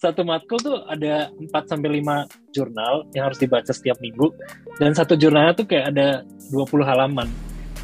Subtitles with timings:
[0.00, 4.32] satu matkul tuh ada 4 sampai 5 jurnal yang harus dibaca setiap minggu.
[4.80, 7.28] Dan satu jurnalnya tuh kayak ada 20 halaman.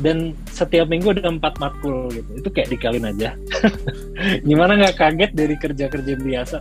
[0.00, 2.30] Dan setiap minggu ada empat matkul gitu.
[2.40, 3.36] Itu kayak dikalin aja.
[4.48, 6.58] Gimana nggak kaget dari kerja kerja biasa?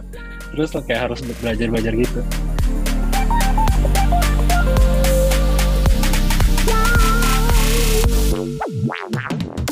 [0.51, 2.21] Terus kayak harus belajar belajar gitu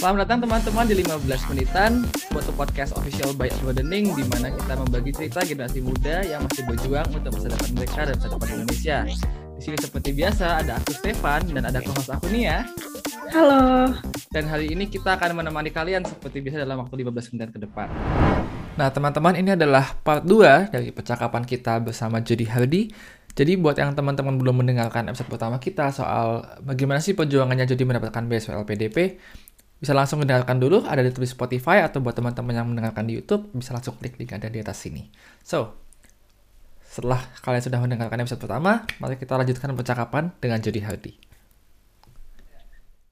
[0.08, 1.92] Selamat datang teman-teman di 15 menitan
[2.32, 7.12] foto podcast official by Alwadening di mana kita membagi cerita generasi muda yang masih berjuang
[7.12, 8.98] untuk masa depan mereka dan masa depan Indonesia.
[9.60, 12.64] Di sini seperti biasa ada aku Stefan dan ada co-host aku Nia.
[13.36, 13.92] Halo.
[14.32, 17.92] Dan hari ini kita akan menemani kalian seperti biasa dalam waktu 15 menit ke depan.
[18.80, 22.96] Nah, teman-teman, ini adalah part 2 dari percakapan kita bersama Jody Hardy.
[23.38, 28.26] Jadi buat yang teman-teman belum mendengarkan episode pertama kita soal bagaimana sih perjuangannya Jody mendapatkan
[28.26, 29.22] beasiswa LPDP,
[29.78, 33.50] bisa langsung mendengarkan dulu, ada di tulis Spotify, atau buat teman-teman yang mendengarkan di YouTube,
[33.54, 35.06] bisa langsung klik link ada di atas sini.
[35.46, 35.78] So,
[36.82, 41.14] setelah kalian sudah mendengarkan episode pertama, mari kita lanjutkan percakapan dengan Jody Hardy.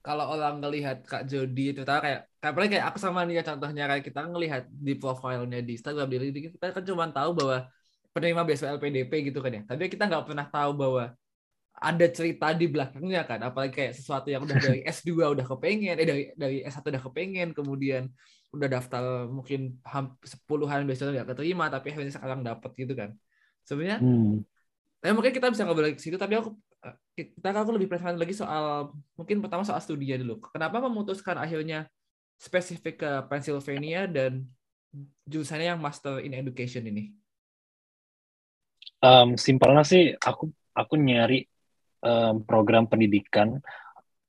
[0.02, 4.22] Kalau orang ngelihat Kak Jody, terutama kayak, kayak kayak aku sama Nia contohnya, kayak kita
[4.26, 7.58] ngelihat di profilnya di Instagram, di kita kan cuma tahu bahwa
[8.14, 9.62] penerima beasiswa LPDP gitu kan ya.
[9.70, 11.04] Tapi kita nggak pernah tahu bahwa
[11.76, 16.08] ada cerita di belakangnya kan apalagi kayak sesuatu yang udah dari S2 udah kepengen eh
[16.08, 18.08] dari dari S1 udah kepengen kemudian
[18.56, 19.76] udah daftar mungkin
[20.24, 23.12] sepuluhan biasanya nggak keterima tapi akhirnya sekarang dapat gitu kan.
[23.68, 24.36] Sebenarnya hmm.
[25.04, 26.56] tapi mungkin kita bisa ngobrol ke situ tapi aku
[27.18, 30.40] kita aku lebih penasaran lagi soal mungkin pertama soal studinya dulu.
[30.54, 31.90] Kenapa memutuskan akhirnya
[32.40, 34.48] spesifik ke Pennsylvania dan
[35.28, 37.12] jurusannya yang Master in Education ini?
[39.04, 41.48] Um, simpelnya sih aku aku nyari
[42.04, 43.62] um, program pendidikan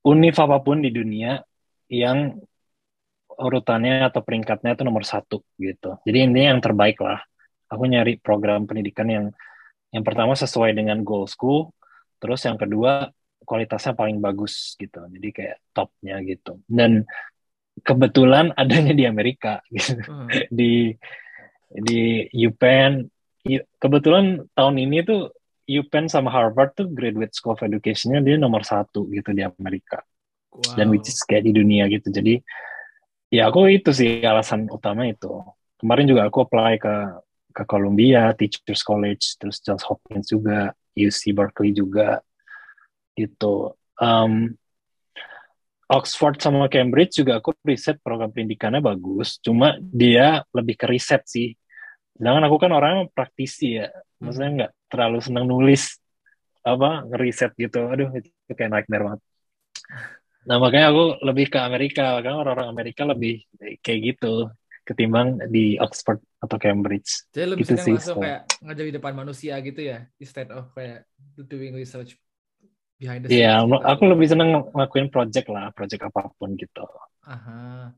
[0.07, 1.43] univ apa pun di dunia
[1.91, 2.39] yang
[3.37, 5.99] urutannya atau peringkatnya itu nomor satu gitu.
[6.07, 7.21] Jadi ini yang terbaik lah.
[7.67, 9.25] Aku nyari program pendidikan yang
[9.91, 11.69] yang pertama sesuai dengan goalsku,
[12.17, 13.11] terus yang kedua
[13.43, 15.05] kualitasnya paling bagus gitu.
[15.05, 16.59] Jadi kayak topnya gitu.
[16.65, 17.05] Dan
[17.85, 20.01] kebetulan adanya di Amerika gitu.
[20.07, 20.27] Hmm.
[20.49, 20.95] di
[21.67, 23.05] di UPenn.
[23.79, 25.31] Kebetulan tahun ini tuh
[25.67, 29.99] UPenn sama Harvard tuh graduate school of education-nya dia nomor satu gitu di Amerika.
[30.55, 30.79] Wow.
[30.79, 32.07] Dan which is kayak di dunia gitu.
[32.07, 32.39] Jadi
[33.27, 35.43] ya aku itu sih alasan utama itu.
[35.77, 36.95] Kemarin juga aku apply ke
[37.51, 42.21] ke Columbia, Teachers College, terus Johns Hopkins juga, UC Berkeley juga
[43.17, 43.73] gitu.
[43.97, 44.53] Um,
[45.89, 51.55] Oxford sama Cambridge juga aku riset program pendidikannya bagus, cuma dia lebih ke riset sih.
[52.13, 53.89] Sedangkan aku kan orang praktisi ya,
[54.21, 55.99] maksudnya nggak terlalu senang nulis
[56.63, 59.21] apa ngeriset gitu aduh itu kayak nightmare banget
[60.47, 63.43] nah makanya aku lebih ke Amerika karena orang-orang Amerika lebih
[63.83, 64.51] kayak gitu
[64.87, 68.23] ketimbang di Oxford atau Cambridge jadi lebih gitu sih, langsung so.
[68.23, 71.03] kayak ngajar di depan manusia gitu ya instead of kayak
[71.35, 72.15] doing research
[72.97, 76.83] behind the Iya, yeah, aku lebih seneng ngelakuin project lah, project apa pun gitu.
[77.29, 77.93] Aha.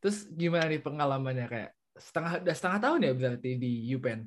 [0.00, 4.20] Terus gimana nih pengalamannya kayak setengah udah setengah tahun ya berarti di UPenn?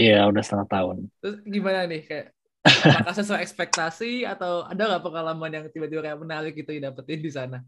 [0.00, 0.96] Iya, udah setengah tahun.
[1.20, 2.26] Terus gimana nih kayak
[2.64, 7.60] apakah sesuai ekspektasi atau ada nggak pengalaman yang tiba-tiba kayak menarik gitu dapetin di sana?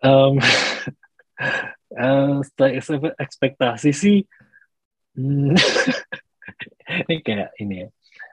[0.00, 0.40] Um,
[2.00, 2.40] uh,
[3.24, 4.24] ekspektasi sih,
[5.16, 5.52] hmm,
[7.04, 7.88] ini kayak ini ya,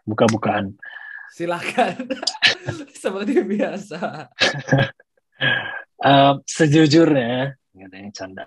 [0.07, 0.75] buka-bukaan.
[1.35, 2.15] Silakan,
[3.03, 4.31] seperti biasa.
[6.03, 8.45] uh, sejujurnya, nggak ada yang canda.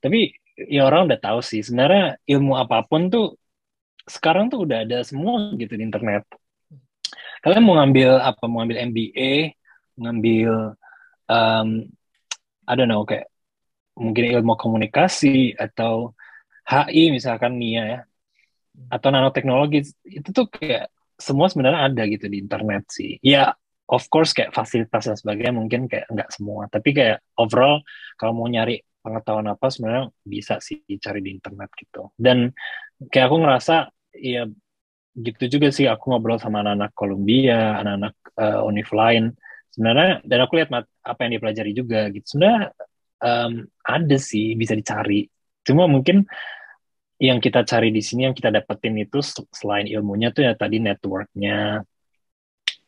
[0.00, 3.36] Tapi ya orang udah tahu sih sebenarnya ilmu apa pun tuh
[4.04, 6.26] sekarang tuh udah ada semua gitu di internet.
[7.42, 8.44] Kalian mau ngambil apa?
[8.46, 9.54] Mau ngambil MBA,
[9.98, 10.74] ngambil
[11.30, 11.68] um,
[12.66, 13.30] I don't know kayak
[13.98, 16.16] mungkin ilmu komunikasi atau
[16.66, 18.00] HI misalkan Nia ya
[18.88, 20.88] atau nanoteknologi itu tuh kayak
[21.20, 23.20] semua sebenarnya ada gitu di internet sih.
[23.20, 23.52] Ya
[23.90, 27.84] of course kayak fasilitas dan sebagainya mungkin kayak nggak semua tapi kayak overall
[28.16, 32.14] kalau mau nyari pengetahuan apa sebenarnya bisa sih dicari di internet gitu.
[32.14, 32.54] Dan
[33.10, 34.46] kayak aku ngerasa ya
[35.12, 39.34] gitu juga sih aku ngobrol sama anak-anak Columbia anak-anak uh, univ lain.
[39.72, 40.70] Sebenarnya dan aku lihat
[41.02, 42.36] apa yang dipelajari juga gitu.
[42.36, 42.72] Sebenarnya
[43.20, 43.52] um,
[43.82, 45.26] ada sih bisa dicari.
[45.66, 46.24] Cuma mungkin
[47.22, 49.22] yang kita cari di sini yang kita dapetin itu
[49.54, 51.82] selain ilmunya tuh ya tadi networknya.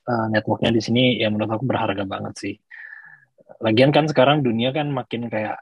[0.04, 2.54] Uh, networknya di sini ya menurut aku berharga banget sih.
[3.64, 5.56] Lagian kan sekarang dunia kan makin kayak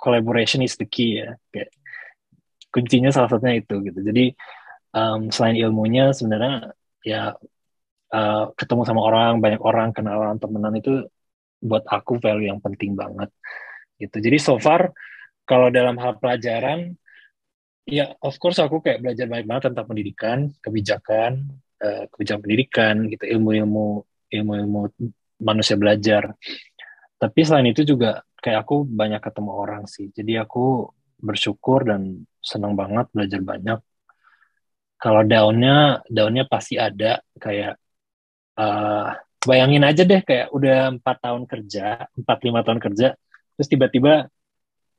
[0.00, 1.36] collaboration is the key ya.
[1.52, 1.70] Kayak
[2.72, 4.00] kuncinya salah satunya itu gitu.
[4.00, 4.32] Jadi
[4.96, 6.72] um, selain ilmunya sebenarnya
[7.04, 7.34] ya
[8.14, 11.06] uh, ketemu sama orang banyak orang kenalan temenan itu
[11.60, 13.28] buat aku value yang penting banget
[14.00, 14.16] gitu.
[14.16, 14.90] Jadi so far
[15.44, 16.96] kalau dalam hal pelajaran
[17.84, 21.32] ya of course aku kayak belajar banyak banget tentang pendidikan, kebijakan,
[21.82, 24.80] uh, kebijakan pendidikan gitu, ilmu-ilmu ilmu-ilmu
[25.42, 26.32] manusia belajar.
[27.20, 30.08] Tapi selain itu juga kayak aku banyak ketemu orang sih.
[30.10, 30.88] Jadi aku
[31.20, 33.80] bersyukur dan senang banget belajar banyak.
[35.00, 37.76] Kalau daunnya, daunnya pasti ada kayak
[38.60, 43.16] uh, bayangin aja deh kayak udah empat tahun kerja, empat lima tahun kerja,
[43.56, 44.28] terus tiba-tiba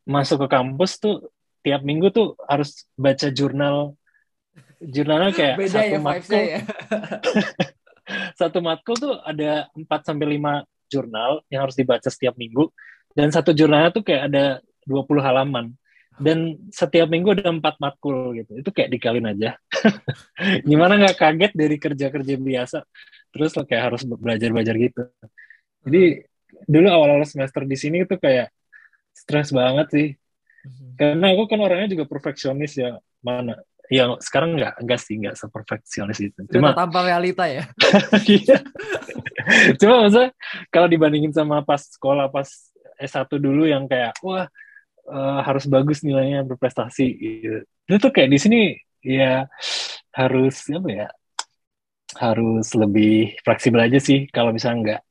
[0.05, 1.29] masuk ke kampus tuh
[1.61, 3.93] tiap minggu tuh harus baca jurnal
[4.81, 6.59] jurnalnya kayak Beda satu ya matkul ya.
[8.41, 12.67] satu matkul tuh ada 4 sampai lima jurnal yang harus dibaca setiap minggu
[13.17, 14.43] dan satu jurnalnya tuh kayak ada
[14.87, 15.75] 20 halaman
[16.21, 19.57] dan setiap minggu ada empat matkul gitu itu kayak dikalin aja
[20.69, 22.79] gimana nggak kaget dari kerja kerja biasa
[23.31, 25.03] terus lo kayak harus belajar belajar gitu
[25.87, 26.27] jadi
[26.67, 28.51] dulu awal awal semester di sini itu kayak
[29.15, 30.09] stres banget sih
[30.61, 30.97] Mhm.
[30.97, 32.97] Karena aku kan orangnya juga perfeksionis ya.
[33.21, 33.57] Mana?
[33.91, 36.39] Ya sekarang nggak nggak sih nggak seperfeksionis itu.
[36.47, 37.67] Cuma tanpa realita ya.
[38.29, 38.57] Iya.
[39.81, 40.31] Cuma maksudnya
[40.69, 42.70] kalau dibandingin sama pas sekolah pas
[43.01, 44.45] S1 dulu yang kayak wah
[45.09, 47.59] uh, harus bagus nilainya berprestasi gitu.
[47.89, 48.61] Itu tuh kayak di sini
[49.01, 49.49] ya
[50.13, 51.07] harus apa ya?
[52.11, 55.01] Harus lebih fleksibel aja sih kalau misalnya nggak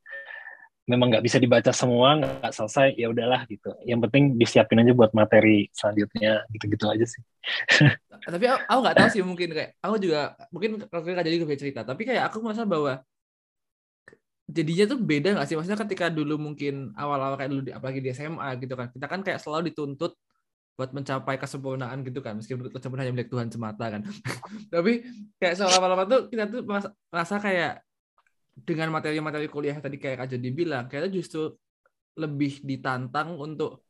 [0.90, 5.14] memang nggak bisa dibaca semua nggak selesai ya udahlah gitu yang penting disiapin aja buat
[5.14, 7.22] materi selanjutnya gitu-gitu aja sih
[8.26, 12.02] tapi aku, nggak tahu sih mungkin kayak aku juga mungkin nggak jadi gue cerita tapi
[12.02, 12.98] kayak aku merasa bahwa
[14.50, 18.48] jadinya tuh beda nggak sih maksudnya ketika dulu mungkin awal-awal kayak dulu apalagi di SMA
[18.58, 20.18] gitu kan kita kan kayak selalu dituntut
[20.74, 24.02] buat mencapai kesempurnaan gitu kan meskipun kesempurnaan hanya milik Tuhan semata kan
[24.74, 25.06] tapi
[25.38, 26.66] kayak seolah-olah tuh kita tuh
[27.12, 27.84] merasa kayak
[28.64, 31.54] dengan materi-materi kuliah tadi kayak Jody bilang, kita justru
[32.18, 33.86] lebih ditantang untuk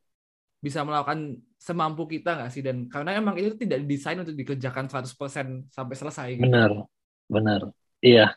[0.61, 2.61] bisa melakukan semampu kita nggak sih?
[2.63, 6.27] Dan karena emang itu tidak didesain untuk dikerjakan 100% sampai selesai.
[6.37, 6.45] Gitu.
[6.45, 6.85] Benar,
[7.27, 7.61] benar.
[8.01, 8.33] Iya,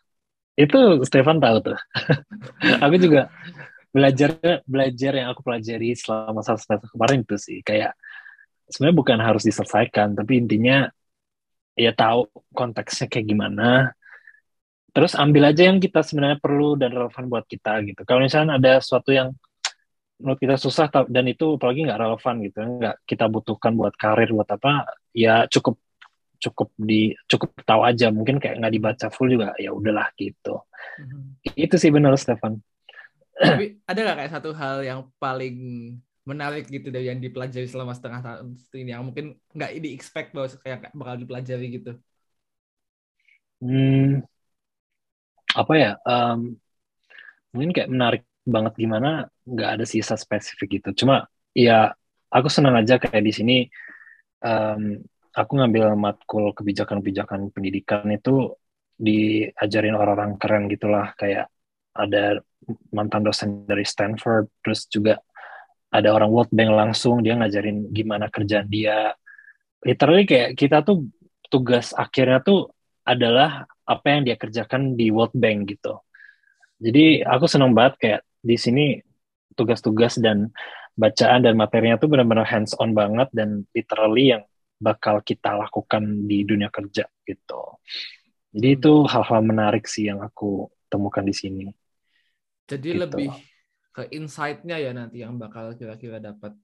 [0.54, 1.78] itu Stefan tahu tuh.
[2.84, 3.30] aku juga
[3.94, 4.34] belajar
[4.66, 7.58] belajar yang aku pelajari selama satu semester kemarin itu sih.
[7.62, 7.98] Kayak
[8.70, 10.88] sebenarnya bukan harus diselesaikan tapi intinya
[11.74, 13.94] ya tahu konteksnya kayak gimana.
[14.94, 18.06] Terus ambil aja yang kita sebenarnya perlu dan relevan buat kita gitu.
[18.06, 19.34] Kalau misalnya ada sesuatu yang
[20.22, 24.46] menurut kita susah dan itu apalagi nggak relevan gitu nggak kita butuhkan buat karir buat
[24.46, 25.74] apa ya cukup
[26.40, 30.60] cukup di cukup tahu aja mungkin kayak nggak dibaca full juga ya udahlah gitu.
[31.00, 31.58] Mm-hmm.
[31.58, 32.60] itu sih benar Stefan.
[33.34, 35.56] Tapi ada nggak kayak satu hal yang paling
[36.24, 40.48] menarik gitu dari yang dipelajari selama setengah tahun ini yang mungkin nggak di expect bahwa
[40.48, 41.92] kayak bakal dipelajari gitu?
[43.60, 44.24] Hmm,
[45.54, 46.58] apa ya um,
[47.54, 51.04] mungkin kayak menarik banget gimana nggak ada sisa spesifik gitu.
[51.04, 51.92] Cuma ya
[52.28, 53.56] aku senang aja kayak di sini
[54.42, 55.00] um,
[55.34, 58.54] aku ngambil matkul kebijakan-kebijakan pendidikan itu
[58.94, 61.50] diajarin orang-orang keren gitulah kayak
[61.94, 62.38] ada
[62.94, 65.18] mantan dosen dari Stanford terus juga
[65.90, 69.14] ada orang World Bank langsung dia ngajarin gimana kerjaan dia
[69.82, 71.06] literally kayak kita tuh
[71.50, 72.70] tugas akhirnya tuh
[73.04, 76.00] adalah apa yang dia kerjakan di World Bank gitu.
[76.80, 78.84] Jadi aku senang banget kayak di sini
[79.54, 80.50] tugas-tugas dan
[80.96, 84.42] bacaan dan materinya tuh benar-benar hands on banget dan literally yang
[84.78, 87.62] bakal kita lakukan di dunia kerja gitu.
[88.54, 91.66] Jadi itu hal-hal menarik sih yang aku temukan di sini.
[92.70, 93.02] Jadi gitu.
[93.02, 93.30] lebih
[93.94, 96.54] ke insight-nya ya nanti yang bakal kira-kira dapat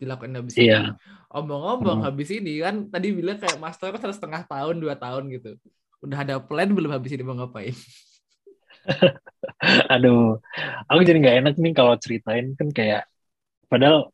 [0.00, 0.80] dilakukan habis iya.
[0.80, 0.90] ini.
[1.30, 2.06] Omong-omong hmm.
[2.06, 5.58] habis ini kan tadi bilang kayak master kan setengah tahun dua tahun gitu
[6.00, 7.76] udah ada plan belum habis ini mau ngapain?
[9.92, 10.40] Aduh,
[10.88, 13.04] aku jadi nggak enak nih kalau ceritain kan kayak
[13.68, 14.08] padahal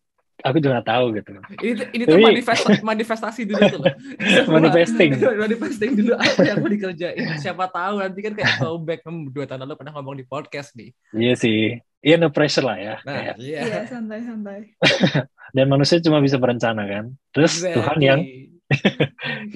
[0.44, 1.30] aku juga gak tahu gitu.
[1.62, 3.82] Ini ini tuh manifest, manifestasi dulu tuh.
[4.54, 5.10] Manifesting.
[5.44, 7.40] Manifesting dulu apa yang mau dikerjain.
[7.40, 10.92] Siapa tahu nanti kan kayak back hmm, dua tahun lalu pernah ngomong di podcast nih.
[11.16, 11.60] Iya sih.
[12.04, 12.94] Iya no pressure lah ya.
[13.02, 13.34] Nah, kayak.
[13.40, 13.60] iya.
[13.64, 14.76] iya santai-santai.
[15.56, 17.04] Dan manusia cuma bisa berencana kan.
[17.32, 17.76] Terus exactly.
[17.80, 18.20] Tuhan yang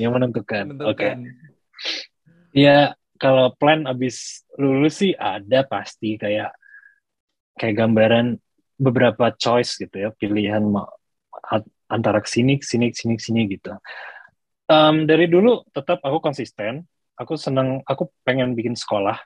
[0.00, 0.80] yang menentukan.
[0.86, 0.96] Oke.
[0.96, 1.12] Okay.
[2.56, 6.56] Ya kalau plan abis lulus sih ada pasti kayak
[7.60, 8.40] kayak gambaran
[8.80, 10.64] beberapa choice gitu ya pilihan
[11.92, 13.76] antara sini sini sini sini gitu.
[14.70, 16.88] Um, dari dulu tetap aku konsisten.
[17.20, 19.20] Aku seneng, aku pengen bikin sekolah.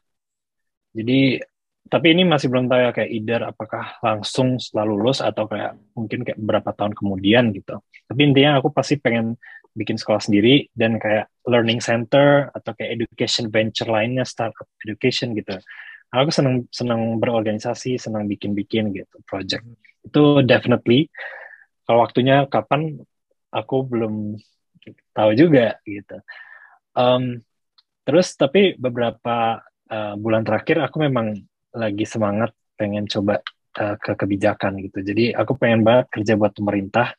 [0.90, 1.38] Jadi
[1.84, 6.24] tapi ini masih belum tahu ya kayak either apakah langsung setelah lulus atau kayak mungkin
[6.24, 7.78] kayak berapa tahun kemudian gitu.
[8.08, 9.36] Tapi intinya aku pasti pengen
[9.76, 15.60] bikin sekolah sendiri dan kayak learning center atau kayak education venture lainnya startup education gitu.
[16.14, 19.66] Aku senang senang berorganisasi, senang bikin-bikin gitu project.
[20.06, 21.10] Itu definitely
[21.84, 23.02] kalau waktunya kapan
[23.50, 24.38] aku belum
[25.10, 26.22] tahu juga gitu.
[26.94, 27.42] Um,
[28.06, 29.58] terus tapi beberapa
[29.90, 31.34] uh, bulan terakhir aku memang
[31.74, 33.42] lagi semangat pengen coba
[33.78, 35.02] uh, ke kebijakan gitu.
[35.02, 37.14] Jadi aku pengen banget kerja buat pemerintah,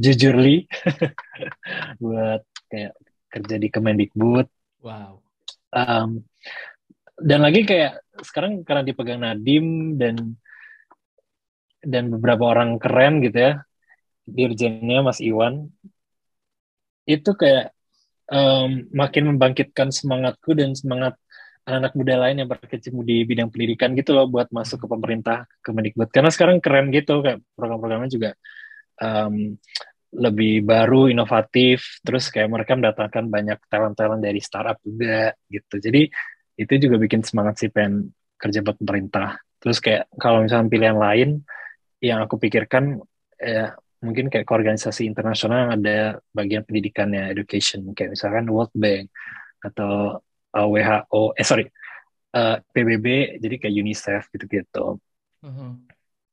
[0.00, 0.64] jujurly,
[2.02, 2.94] buat kayak
[3.28, 4.46] kerja di Kemendikbud.
[4.84, 5.24] Wow.
[5.74, 6.22] Um,
[7.18, 10.38] dan lagi kayak sekarang karena dipegang Nadim dan
[11.84, 13.52] dan beberapa orang keren gitu ya,
[14.24, 15.68] dirjennya Mas Iwan,
[17.04, 17.76] itu kayak
[18.32, 21.20] um, makin membangkitkan semangatku dan semangat
[21.64, 25.72] anak-anak muda lain yang berkecimpung di bidang pendidikan gitu loh buat masuk ke pemerintah ke
[25.72, 26.12] Mendikbud.
[26.12, 28.30] Karena sekarang keren gitu kayak program-programnya juga
[29.00, 29.56] um,
[30.12, 32.04] lebih baru inovatif.
[32.04, 35.80] Terus kayak mereka mendatangkan banyak talent-talent dari startup juga gitu.
[35.80, 36.12] Jadi
[36.54, 41.30] itu juga bikin semangat sih pengen kerja buat pemerintah terus kayak kalau misalnya pilihan lain
[42.04, 43.00] yang aku pikirkan
[43.40, 43.72] ya
[44.04, 45.98] mungkin kayak ke organisasi internasional yang ada
[46.36, 49.08] bagian pendidikannya education kayak misalkan World Bank
[49.64, 50.20] atau
[50.52, 51.64] uh, WHO eh sorry
[52.36, 55.00] uh, PBB jadi kayak UNICEF gitu-gitu
[55.40, 55.72] uh-huh.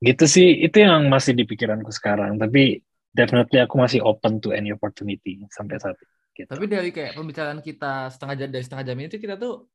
[0.03, 2.83] gitu sih itu yang masih di pikiranku sekarang tapi
[3.15, 6.51] definitely aku masih open to any opportunity sampai saat ini gitu.
[6.51, 9.71] tapi dari kayak pembicaraan kita setengah jam dari setengah jam ini kita tuh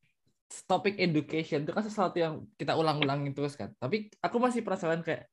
[0.66, 5.26] topik education itu kan sesuatu yang kita ulang-ulangin terus kan tapi aku masih penasaran kayak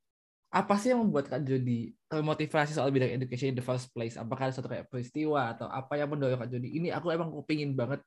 [0.54, 4.22] apa sih yang membuat Kak Jody termotivasi soal bidang education in the first place?
[4.22, 6.78] Apakah ada satu kayak peristiwa atau apa yang mendorong Kak Jody?
[6.78, 8.06] Ini aku emang kepingin banget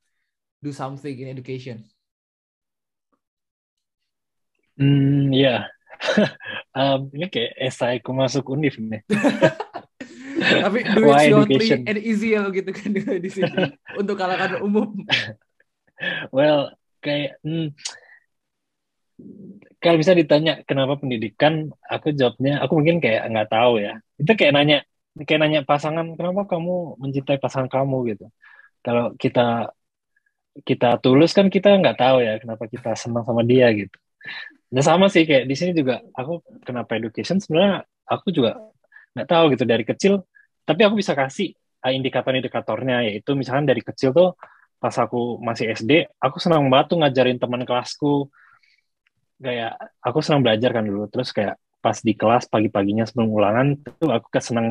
[0.62, 1.82] do something in education.
[4.78, 5.66] Hmm, ya.
[5.66, 6.30] Yeah.
[6.78, 9.02] um, ini kayak esai ku masuk univ nih.
[10.46, 12.94] Tapi do it shortly and easy gitu kan
[13.24, 14.94] di sini untuk kalangan umum.
[16.30, 16.70] well,
[17.06, 17.66] kayak hmm,
[19.80, 23.92] kalau bisa ditanya kenapa pendidikan, aku jawabnya, aku mungkin kayak nggak tahu ya.
[24.20, 24.78] Itu kayak nanya,
[25.24, 28.26] kayak nanya pasangan, kenapa kamu mencintai pasangan kamu gitu.
[28.84, 29.72] Kalau kita
[30.64, 33.92] kita tulus kan kita nggak tahu ya kenapa kita senang sama dia gitu.
[34.72, 38.56] Nah sama sih kayak di sini juga aku kenapa education sebenarnya aku juga
[39.12, 40.24] nggak tahu gitu dari kecil.
[40.64, 41.52] Tapi aku bisa kasih
[41.84, 44.34] ah, indikator-indikatornya yaitu misalkan dari kecil tuh
[44.76, 48.28] pas aku masih SD, aku senang banget tuh ngajarin teman kelasku.
[49.40, 51.08] Kayak aku senang belajar kan dulu.
[51.12, 54.68] Terus kayak pas di kelas pagi-paginya sebelum ulangan tuh aku kayak senang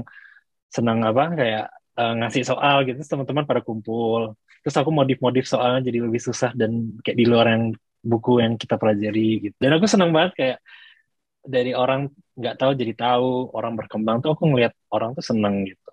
[0.67, 1.65] senang apa kayak
[1.97, 3.01] uh, ngasih soal gitu.
[3.01, 4.37] Teman-teman pada kumpul.
[4.65, 7.63] Terus aku modif-modif soalnya jadi lebih susah dan kayak di luar yang
[8.05, 9.55] buku yang kita pelajari gitu.
[9.57, 10.57] Dan aku senang banget kayak
[11.45, 15.91] dari orang nggak tahu jadi tahu orang berkembang tuh aku ngelihat orang tuh seneng gitu.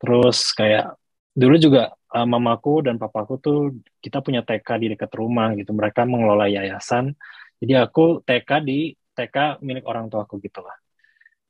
[0.00, 0.96] Terus kayak
[1.36, 3.58] dulu juga uh, mamaku dan papaku tuh
[4.00, 7.16] kita punya TK di dekat rumah gitu mereka mengelola yayasan
[7.58, 10.74] jadi aku TK di TK milik orang tua aku gitu lah.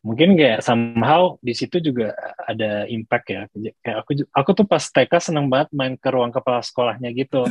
[0.01, 2.17] Mungkin kayak somehow di situ juga
[2.49, 3.41] ada impact ya.
[3.85, 7.45] Kayak aku aku tuh pas TK seneng banget main ke ruang kepala sekolahnya gitu.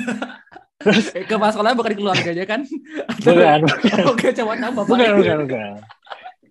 [0.81, 2.61] Terus eh, kepala sekolahnya bukan di keluarganya kan?
[3.21, 4.03] Bukan, bukan.
[4.09, 5.73] Oke, coba nama Bukan, bukan, bukan.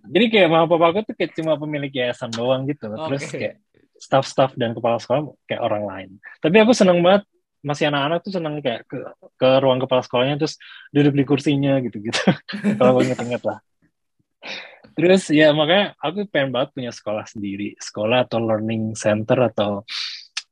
[0.06, 2.86] Jadi kayak mama papa aku tuh kayak cuma pemilik yayasan doang gitu.
[2.86, 3.54] Terus kayak
[4.06, 6.10] staff-staff dan kepala sekolah kayak orang lain.
[6.38, 7.26] Tapi aku seneng banget
[7.66, 8.94] masih anak-anak tuh senang kayak ke,
[9.34, 10.54] ke ruang kepala sekolahnya terus
[10.94, 12.14] duduk di kursinya gitu-gitu.
[12.78, 13.58] Kalau gue inget-inget lah.
[14.94, 17.74] Terus ya makanya aku pengen banget punya sekolah sendiri.
[17.76, 19.82] Sekolah atau learning center atau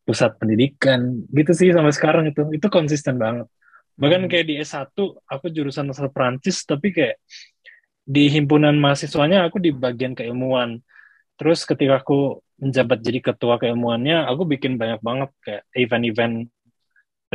[0.03, 1.23] pusat pendidikan.
[1.31, 2.51] Gitu sih sampai sekarang itu.
[2.51, 3.47] Itu konsisten banget.
[3.95, 4.31] Bahkan hmm.
[4.31, 4.91] kayak di S1
[5.25, 7.23] aku jurusan asal Perancis tapi kayak
[8.05, 10.83] di himpunan mahasiswanya aku di bagian keilmuan.
[11.41, 16.49] Terus ketika aku menjabat jadi ketua keilmuannya aku bikin banyak banget kayak event-event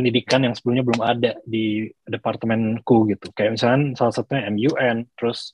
[0.00, 3.28] pendidikan yang sebelumnya belum ada di departemenku gitu.
[3.36, 5.52] Kayak misalnya salah satunya MUN, terus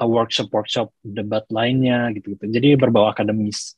[0.00, 2.48] workshop-workshop debat lainnya gitu gitu.
[2.48, 3.76] Jadi berbau akademis,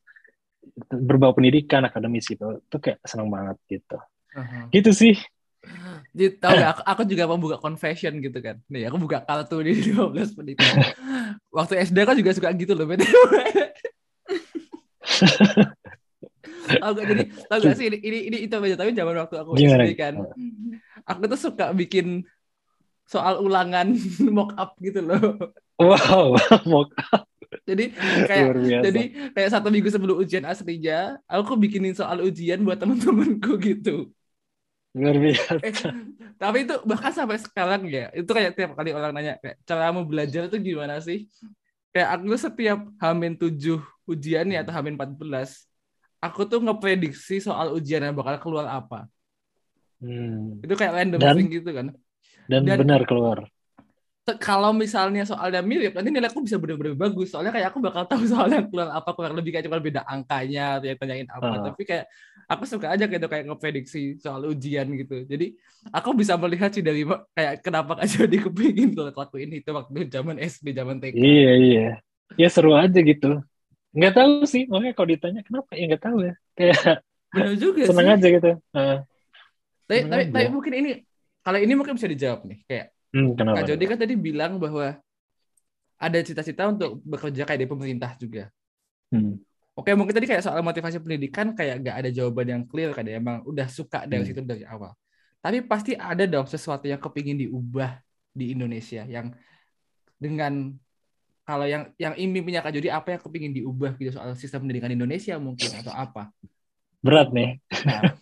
[0.87, 2.63] berbau pendidikan akademis gitu.
[2.63, 3.99] Itu kayak senang banget gitu.
[4.39, 4.71] Uh-huh.
[4.71, 5.19] Gitu sih.
[6.15, 8.63] Jadi tahu gak, aku, aku juga mau buka confession gitu kan.
[8.71, 10.63] Nih, aku buka kartu di 12 menit.
[11.51, 12.87] Waktu SD kan juga suka gitu loh,
[16.65, 19.85] Gak jadi tahu gak sih ini ini, ini itu aja tapi zaman waktu aku Gimana?
[19.85, 20.15] SD kan.
[21.05, 22.25] Aku tuh suka bikin
[23.05, 23.93] soal ulangan
[24.37, 25.53] mock up gitu loh.
[25.77, 26.37] Wow,
[26.71, 27.29] mock up.
[27.65, 27.93] Jadi
[28.29, 28.49] kayak
[28.83, 29.03] jadi
[29.33, 34.11] kayak satu minggu sebelum ujian aslinya, aku bikinin soal ujian buat temen-temenku gitu.
[34.95, 35.59] Luar biasa.
[35.59, 35.75] Eh,
[36.39, 40.07] tapi itu bahkan sampai sekarang ya, itu kayak tiap kali orang nanya kayak cara mau
[40.07, 41.27] belajar itu gimana sih?
[41.95, 43.79] Kayak aku setiap hamin tujuh
[44.11, 45.71] ujiannya atau hamin 14
[46.25, 49.07] aku tuh ngeprediksi soal ujian yang bakal keluar apa.
[50.01, 50.65] Hmm.
[50.65, 51.87] Itu kayak random dan, thing gitu kan.
[52.49, 53.45] Dan, dan benar keluar.
[54.41, 57.29] Kalau misalnya soalnya mirip nanti nilai aku bisa benar-benar bagus.
[57.29, 60.89] Soalnya kayak aku bakal tahu soalnya keluar apa kurang lebih kayak cuma beda angkanya atau
[60.89, 61.45] yang tanyain apa.
[61.45, 61.65] Uh.
[61.69, 62.05] tapi kayak
[62.49, 65.29] aku suka aja gitu kayak ngeprediksi soal ujian gitu.
[65.29, 65.53] Jadi
[65.93, 67.05] aku bisa melihat sih dari
[67.37, 71.89] kayak kenapa kak jadi kepingin tuh lakuin itu waktu zaman SD zaman TK iya iya.
[72.41, 73.45] Ya seru aja gitu.
[73.93, 75.71] Nggak tahu sih makanya kalau ditanya kenapa?
[75.77, 76.35] Ya nggak tahu ya.
[76.57, 76.81] Kayak
[77.37, 78.15] benar juga seneng sih.
[78.17, 78.51] aja gitu.
[78.73, 78.99] Uh,
[79.85, 80.91] tapi tapi, tapi mungkin ini
[81.45, 82.65] kalau ini mungkin bisa dijawab nih.
[82.65, 83.63] Kayak Hmm, kenapa?
[83.63, 84.99] Kak Jody kan tadi bilang bahwa
[85.95, 88.51] ada cita-cita untuk bekerja kayak di pemerintah juga.
[89.15, 89.39] Hmm.
[89.79, 93.23] Oke, mungkin tadi kayak soal motivasi pendidikan kayak gak ada jawaban yang clear kan ya,
[93.23, 94.29] emang udah suka dari hmm.
[94.35, 94.91] situ dari awal.
[95.39, 98.03] Tapi pasti ada dong sesuatu yang kepingin diubah
[98.35, 99.31] di Indonesia yang
[100.19, 100.75] dengan
[101.45, 105.37] kalau yang yang punya Kak Jody apa yang kepingin diubah gitu soal sistem pendidikan Indonesia
[105.37, 106.33] mungkin atau apa?
[107.05, 107.61] Berat nih.
[107.85, 108.17] Nah,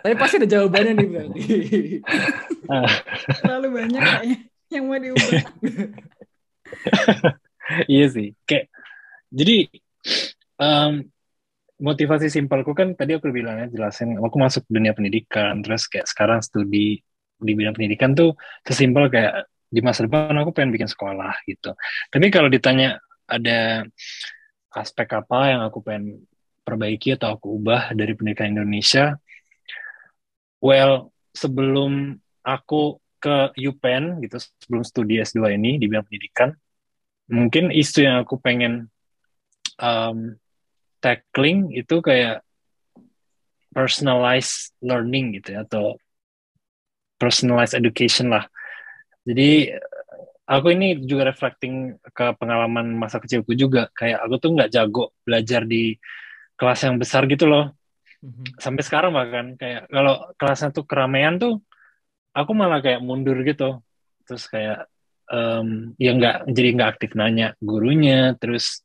[0.00, 1.42] tapi pasti ada jawabannya nih berarti.
[3.44, 4.38] Terlalu banyak kayaknya
[4.70, 5.42] yang mau diubah.
[7.92, 8.28] iya sih.
[8.48, 8.66] Kayak
[9.30, 9.56] jadi
[10.58, 11.04] um,
[11.80, 16.44] motivasi simpelku kan tadi aku bilang ya jelasin aku masuk dunia pendidikan terus kayak sekarang
[16.44, 17.00] studi
[17.40, 18.36] di bidang pendidikan tuh
[18.68, 21.72] sesimpel kayak di masa depan aku pengen bikin sekolah gitu.
[22.10, 22.98] Tapi kalau ditanya
[23.30, 23.86] ada
[24.74, 26.26] aspek apa yang aku pengen
[26.66, 29.16] perbaiki atau aku ubah dari pendidikan Indonesia,
[30.60, 36.56] well sebelum aku ke UPenn gitu sebelum studi S2 ini di bidang pendidikan
[37.28, 38.88] mungkin isu yang aku pengen
[39.78, 40.36] um,
[41.00, 42.44] tackling itu kayak
[43.70, 45.96] personalized learning gitu ya atau
[47.16, 48.48] personalized education lah.
[49.22, 49.70] Jadi
[50.48, 53.86] aku ini juga reflecting ke pengalaman masa kecilku juga.
[53.94, 55.94] Kayak aku tuh nggak jago belajar di
[56.58, 57.72] kelas yang besar gitu loh
[58.20, 61.64] hmm Sampai sekarang bahkan kayak kalau kelasnya tuh keramaian tuh
[62.36, 63.80] aku malah kayak mundur gitu.
[64.28, 64.86] Terus kayak
[65.32, 68.84] um, ya nggak jadi nggak aktif nanya gurunya, terus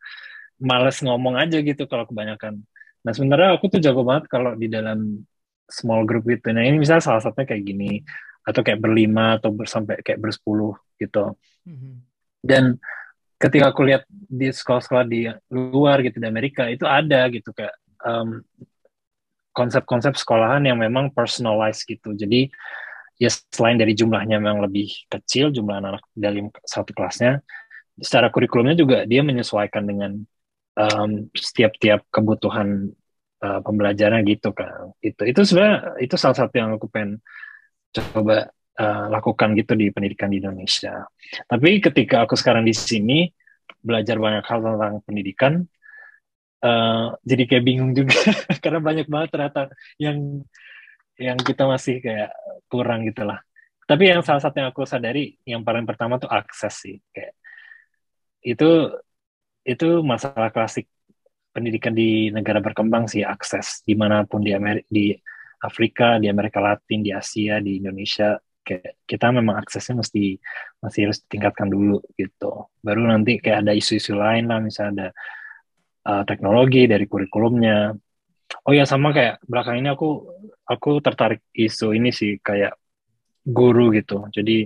[0.61, 2.63] males ngomong aja gitu kalau kebanyakan.
[3.03, 5.21] Nah sebenarnya aku tuh jago banget kalau di dalam
[5.69, 6.53] small group gitu.
[6.55, 7.91] Nah ini misalnya salah satunya kayak gini
[8.45, 11.33] atau kayak berlima atau sampai kayak bersepuluh gitu.
[11.65, 11.93] Mm-hmm.
[12.45, 12.63] Dan
[13.41, 17.73] ketika aku lihat di sekolah-sekolah di luar gitu di Amerika itu ada gitu kayak
[18.05, 18.39] um,
[19.55, 22.11] konsep-konsep sekolahan yang memang personalized gitu.
[22.11, 22.51] Jadi
[23.15, 27.39] ya selain dari jumlahnya memang lebih kecil jumlah anak dalam satu kelasnya,
[27.95, 30.19] secara kurikulumnya juga dia menyesuaikan dengan
[30.75, 32.91] um, setiap-tiap kebutuhan
[33.39, 34.91] uh, pembelajaran gitu kan.
[34.99, 37.23] Itu itu sebenarnya itu salah satu yang aku pengen
[37.95, 41.07] coba uh, lakukan gitu di pendidikan di Indonesia.
[41.47, 43.31] Tapi ketika aku sekarang di sini
[43.79, 45.63] belajar banyak hal tentang pendidikan,
[46.63, 48.15] uh, jadi kayak bingung juga.
[48.63, 49.61] Karena banyak banget ternyata
[49.99, 50.43] yang
[51.15, 52.31] yang kita masih kayak
[52.67, 53.39] kurang gitu lah.
[53.85, 56.97] Tapi yang salah satu yang aku sadari yang paling pertama tuh akses sih.
[57.11, 57.33] Kayak
[58.45, 58.91] itu
[59.65, 60.85] itu masalah klasik
[61.55, 63.81] pendidikan di negara berkembang sih akses.
[63.85, 65.15] Di mana pun di Amerika di
[65.63, 70.41] Afrika di Amerika Latin di Asia di Indonesia kayak kita memang aksesnya mesti
[70.81, 72.65] masih harus ditingkatkan dulu gitu.
[72.81, 75.07] Baru nanti kayak ada isu-isu lain lah misalnya ada
[76.05, 77.93] uh, teknologi dari kurikulumnya.
[78.65, 80.29] Oh ya sama kayak belakang ini aku
[80.65, 82.77] aku tertarik isu ini sih kayak
[83.45, 84.25] guru gitu.
[84.29, 84.65] Jadi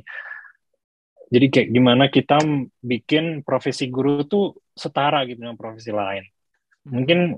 [1.30, 2.42] jadi kayak gimana kita
[2.82, 6.26] bikin profesi guru tuh setara gitu dengan profesi lain.
[6.90, 7.38] Mungkin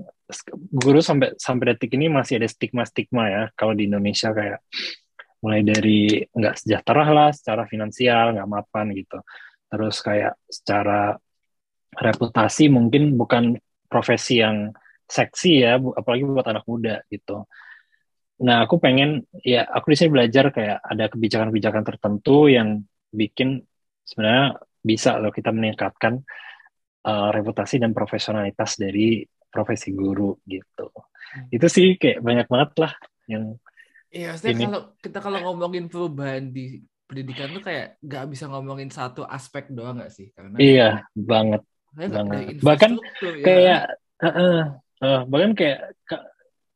[0.72, 4.64] guru sampai sampai detik ini masih ada stigma-stigma ya kalau di Indonesia kayak
[5.42, 9.18] mulai dari nggak sejahtera lah secara finansial nggak mapan gitu
[9.66, 11.18] terus kayak secara
[11.98, 13.58] reputasi mungkin bukan
[13.92, 14.72] profesi yang
[15.04, 17.44] seksi ya, apalagi buat anak muda gitu.
[18.42, 22.80] Nah, aku pengen ya aku di sini belajar kayak ada kebijakan-kebijakan tertentu yang
[23.12, 23.60] bikin
[24.02, 26.24] sebenarnya bisa loh kita meningkatkan
[27.06, 30.88] uh, reputasi dan profesionalitas dari profesi guru gitu.
[30.90, 31.52] Hmm.
[31.52, 32.92] Itu sih kayak banyak banget lah
[33.28, 33.60] yang
[34.12, 34.68] Iya, ini.
[34.68, 39.96] kalau kita kalau ngomongin perubahan di pendidikan tuh kayak nggak bisa ngomongin satu aspek doang
[39.96, 40.28] nggak sih?
[40.36, 41.64] Karena iya banget
[41.96, 42.58] banget.
[42.62, 43.42] Bahkan ya.
[43.44, 43.80] kayak
[44.22, 44.60] uh, uh,
[45.02, 45.78] uh, bahkan kayak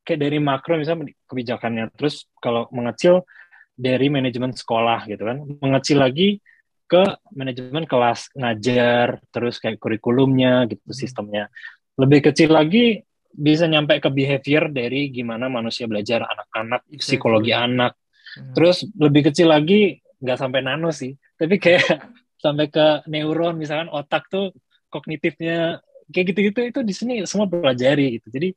[0.07, 3.27] kayak dari makro misalnya kebijakannya terus kalau mengecil
[3.75, 6.39] dari manajemen sekolah gitu kan mengecil lagi
[6.87, 7.03] ke
[7.35, 10.95] manajemen kelas ngajar terus kayak kurikulumnya gitu hmm.
[10.95, 11.51] sistemnya
[11.99, 13.03] lebih kecil lagi
[13.37, 17.99] bisa nyampe ke behavior dari gimana manusia belajar anak-anak psikologi anak
[18.39, 18.55] hmm.
[18.55, 21.83] terus lebih kecil lagi nggak sampai nano sih tapi kayak
[22.45, 24.55] sampai ke neuron misalkan otak tuh
[24.97, 28.57] kognitifnya kayak gitu-gitu itu di sini semua pelajari itu jadi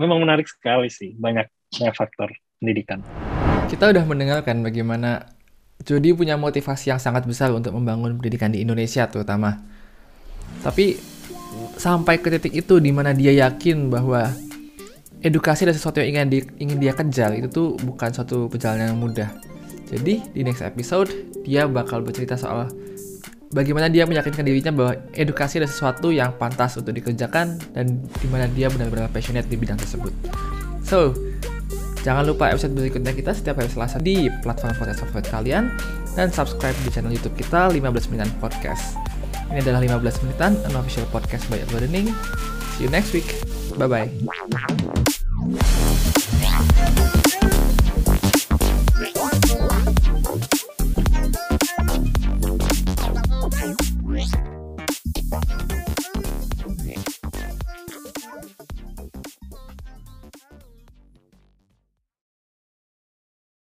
[0.00, 1.46] memang menarik sekali sih banyak
[1.92, 3.04] faktor pendidikan
[3.68, 5.34] kita udah mendengarkan bagaimana
[5.82, 9.60] Jody punya motivasi yang sangat besar untuk membangun pendidikan di Indonesia terutama.
[10.62, 10.96] Tapi
[11.74, 14.30] sampai ke titik itu di mana dia yakin bahwa
[15.20, 19.00] edukasi adalah sesuatu yang ingin, di, ingin dia kejar itu tuh bukan suatu perjalanan yang
[19.00, 19.30] mudah.
[19.90, 21.10] Jadi di next episode
[21.44, 22.70] dia bakal bercerita soal
[23.50, 28.48] bagaimana dia meyakinkan dirinya bahwa edukasi adalah sesuatu yang pantas untuk dikerjakan dan di mana
[28.48, 30.12] dia benar-benar passionate di bidang tersebut.
[30.84, 31.12] So,
[32.04, 35.72] Jangan lupa episode berikutnya kita setiap hari Selasa di platform podcast favorit kalian
[36.12, 39.00] dan subscribe di channel YouTube kita 15 menitan podcast.
[39.48, 42.12] Ini adalah 15 menitan unofficial podcast by Learning.
[42.76, 43.40] See you next week.
[43.80, 44.12] Bye bye.